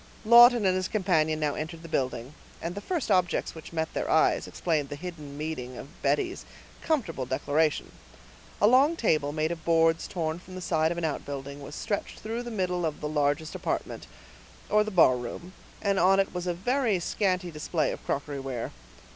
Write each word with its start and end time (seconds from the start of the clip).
Lawton 0.25 0.65
and 0.65 0.75
his 0.75 0.87
companion 0.87 1.39
now 1.39 1.53
entered 1.53 1.83
the 1.83 1.87
building, 1.87 2.33
and 2.59 2.73
the 2.73 2.81
first 2.81 3.11
objects 3.11 3.53
which 3.53 3.71
met 3.71 3.93
their 3.93 4.09
eyes 4.09 4.47
explained 4.47 4.89
the 4.89 4.95
hidden 4.95 5.37
meaning 5.37 5.77
of 5.77 6.01
Betty's 6.01 6.43
comfortable 6.81 7.27
declaration. 7.27 7.91
A 8.59 8.65
long 8.65 8.95
table, 8.95 9.31
made 9.31 9.51
of 9.51 9.63
boards 9.63 10.07
torn 10.07 10.39
from 10.39 10.55
the 10.55 10.59
side 10.59 10.91
of 10.91 10.97
an 10.97 11.05
outbuilding, 11.05 11.61
was 11.61 11.75
stretched 11.75 12.17
through 12.17 12.41
the 12.41 12.49
middle 12.49 12.83
of 12.83 12.99
the 12.99 13.07
largest 13.07 13.53
apartment, 13.53 14.07
or 14.71 14.83
the 14.83 14.89
barroom, 14.89 15.53
and 15.83 15.99
on 15.99 16.19
it 16.19 16.33
was 16.33 16.47
a 16.47 16.53
very 16.55 16.99
scanty 16.99 17.51
display 17.51 17.91
of 17.91 18.03
crockery 18.03 18.39
ware. 18.39 18.71